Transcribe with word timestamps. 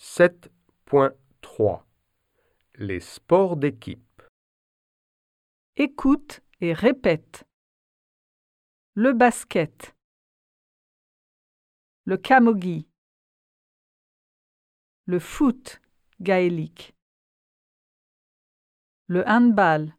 7.3 0.00 1.82
Les 2.76 3.00
sports 3.00 3.56
d'équipe. 3.56 4.22
Écoute 5.74 6.40
et 6.60 6.72
répète. 6.72 7.44
Le 8.94 9.12
basket. 9.12 9.96
Le 12.04 12.16
camogie. 12.16 12.86
Le 15.06 15.18
foot 15.18 15.80
gaélique. 16.20 16.94
Le 19.08 19.28
handball. 19.28 19.96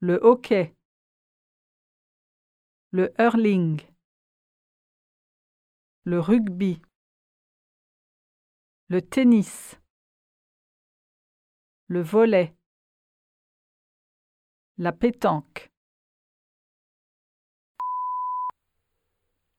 Le 0.00 0.18
hockey. 0.24 0.74
Le 2.90 3.14
hurling. 3.20 3.80
Le 6.02 6.18
rugby. 6.18 6.82
Le 8.88 9.02
tennis. 9.02 9.80
Le 11.88 12.00
volet. 12.02 12.54
La 14.78 14.92
pétanque. 14.92 15.72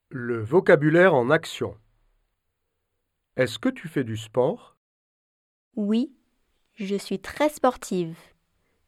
Le 0.07 0.41
vocabulaire 0.41 1.13
en 1.13 1.29
action. 1.29 1.77
Est-ce 3.35 3.59
que 3.59 3.67
tu 3.67 3.89
fais 3.89 4.05
du 4.05 4.15
sport? 4.15 4.77
Oui, 5.75 6.15
je 6.75 6.95
suis 6.95 7.19
très 7.19 7.49
sportive. 7.49 8.17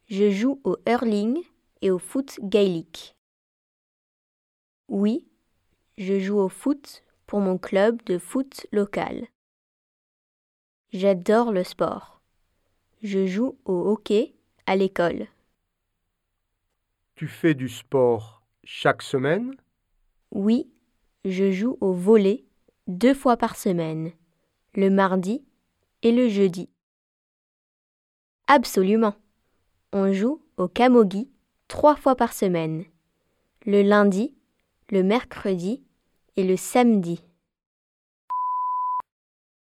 Je 0.06 0.30
joue 0.30 0.58
au 0.64 0.78
hurling 0.86 1.44
et 1.82 1.90
au 1.90 1.98
foot 1.98 2.38
gaélique. 2.42 3.14
Oui, 4.88 5.28
je 5.98 6.18
joue 6.18 6.38
au 6.38 6.48
foot 6.48 7.04
pour 7.26 7.40
mon 7.40 7.58
club 7.58 8.02
de 8.04 8.16
foot 8.16 8.66
local. 8.72 9.28
J'adore 10.92 11.52
le 11.52 11.62
sport. 11.62 12.20
Je 13.00 13.24
joue 13.24 13.56
au 13.64 13.90
hockey 13.90 14.34
à 14.66 14.74
l'école. 14.74 15.28
Tu 17.14 17.28
fais 17.28 17.54
du 17.54 17.68
sport 17.68 18.42
chaque 18.64 19.02
semaine? 19.02 19.54
Oui, 20.32 20.68
je 21.24 21.52
joue 21.52 21.78
au 21.80 21.92
volley 21.92 22.44
deux 22.88 23.14
fois 23.14 23.36
par 23.36 23.54
semaine, 23.54 24.10
le 24.74 24.90
mardi 24.90 25.44
et 26.02 26.10
le 26.10 26.28
jeudi. 26.28 26.68
Absolument. 28.48 29.14
On 29.92 30.12
joue 30.12 30.42
au 30.56 30.66
camogie 30.66 31.30
trois 31.68 31.94
fois 31.94 32.16
par 32.16 32.32
semaine, 32.32 32.84
le 33.64 33.82
lundi, 33.82 34.34
le 34.90 35.04
mercredi 35.04 35.84
et 36.36 36.42
le 36.42 36.56
samedi. 36.56 37.22